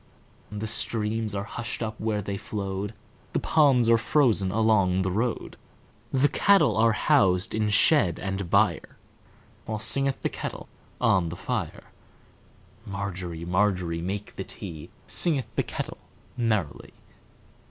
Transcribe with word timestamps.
The 0.51 0.65
streams 0.65 1.35
are 1.35 1.43
hushed 1.43 1.83
up 1.83 1.99
where 1.99 2.23
they 2.23 2.35
flowed, 2.35 2.95
The 3.33 3.39
ponds 3.39 3.87
are 3.87 3.99
frozen 3.99 4.49
along 4.51 5.03
the 5.03 5.11
road, 5.11 5.57
The 6.11 6.27
cattle 6.27 6.75
are 6.75 6.93
housed 6.93 7.53
in 7.53 7.69
shed 7.69 8.17
and 8.17 8.49
byreWhile 8.49 9.79
singeth 9.79 10.19
the 10.23 10.27
kettle 10.29 10.67
on 10.99 11.29
the 11.29 11.35
fire. 11.35 11.83
Margery, 12.83 13.45
Margery, 13.45 14.01
make 14.01 14.37
the 14.37 14.43
tea, 14.43 14.89
Singeth 15.07 15.53
the 15.55 15.61
kettle 15.61 15.99
merrily. 16.35 16.93